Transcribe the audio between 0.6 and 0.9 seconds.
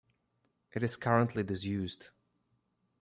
It